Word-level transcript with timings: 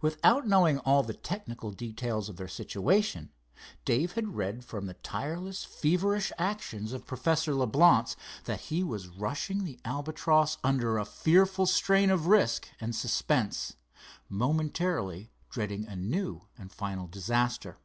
Without 0.00 0.46
knowing 0.46 0.78
all 0.78 1.02
the 1.02 1.12
technical 1.14 1.72
details 1.72 2.28
of 2.28 2.36
their 2.36 2.46
situation, 2.46 3.32
Dave 3.84 4.12
had 4.12 4.36
read 4.36 4.64
from 4.64 4.86
the 4.86 4.94
tireless, 4.94 5.64
feverish 5.64 6.30
actions 6.38 6.92
of 6.92 7.08
Professor 7.08 7.54
Leblance, 7.54 8.14
that 8.44 8.60
he 8.70 8.84
was 8.84 9.08
rushing 9.08 9.64
the 9.64 9.80
Albatross 9.84 10.58
under 10.62 10.96
a 10.96 11.04
fearful 11.04 11.66
strain 11.66 12.08
of 12.08 12.28
risk 12.28 12.68
and 12.80 12.94
suspense, 12.94 13.74
momentarily 14.28 15.32
dreading 15.50 15.88
a 15.88 15.96
new 15.96 16.42
and 16.56 16.70
final 16.70 17.08
disaster. 17.08 17.78